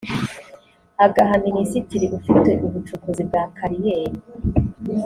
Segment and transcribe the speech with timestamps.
[1.05, 4.17] agaha minisitiri ufite ubucukuzi bwa kariyeri